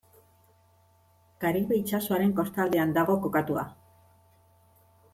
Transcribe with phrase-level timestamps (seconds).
[1.43, 3.71] Karibe itsasoaren kostaldean dago kokatua.